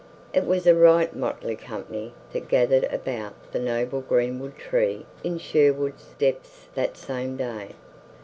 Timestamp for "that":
2.33-2.47, 6.73-6.97